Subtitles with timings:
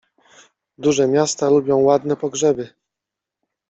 [0.77, 2.69] Duże miasta lubią ładne pogrzeby.